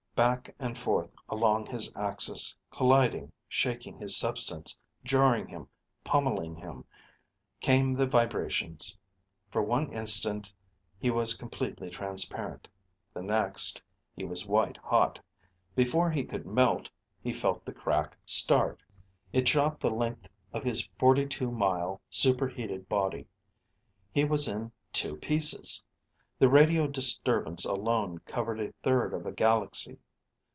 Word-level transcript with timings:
Back 0.13 0.53
and 0.59 0.77
forth 0.77 1.09
along 1.29 1.65
his 1.67 1.91
axis, 1.95 2.55
colliding, 2.69 3.31
shaking 3.49 3.97
his 3.97 4.15
substance, 4.15 4.77
jarring 5.03 5.47
him, 5.47 5.67
pommeling 6.03 6.53
him, 6.55 6.85
came 7.59 7.95
the 7.95 8.05
vibrations. 8.05 8.95
For 9.49 9.63
one 9.63 9.91
instant 9.91 10.53
he 10.99 11.09
was 11.09 11.33
completely 11.33 11.89
transparent. 11.89 12.67
The 13.15 13.23
next, 13.23 13.81
he 14.15 14.23
was 14.23 14.45
white 14.45 14.77
hot. 14.77 15.17
Before 15.75 16.11
he 16.11 16.23
could 16.23 16.45
melt, 16.45 16.87
he 17.23 17.33
felt 17.33 17.65
the 17.65 17.73
crack 17.73 18.15
start. 18.23 18.83
It 19.33 19.47
shot 19.47 19.79
the 19.79 19.89
length 19.89 20.27
of 20.53 20.63
his 20.63 20.87
forty 20.99 21.25
two 21.25 21.49
mile, 21.49 21.99
super 22.11 22.47
heated 22.47 22.87
body. 22.87 23.25
He 24.11 24.23
was 24.25 24.47
in 24.47 24.71
two 24.93 25.15
pieces! 25.17 25.81
The 26.37 26.47
radio 26.47 26.85
disturbance 26.85 27.65
alone 27.65 28.19
covered 28.27 28.59
a 28.61 28.71
third 28.83 29.15
of 29.15 29.25
a 29.25 29.31
galaxy. 29.31 29.97